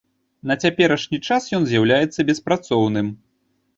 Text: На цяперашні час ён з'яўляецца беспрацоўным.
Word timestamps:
На 0.51 0.55
цяперашні 0.65 1.19
час 1.29 1.47
ён 1.57 1.63
з'яўляецца 1.73 2.25
беспрацоўным. 2.31 3.17